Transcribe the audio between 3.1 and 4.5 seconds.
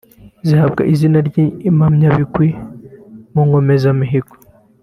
mu Nkomezamihigo